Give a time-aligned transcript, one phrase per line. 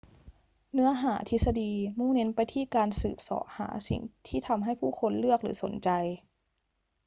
[0.73, 5.89] เนื้อหาทฤษฎีมุ่งเน้นไปที่การสืบเสาะหาสิ่งที่ทำให้ผู้คนเลือกหรือสนใจ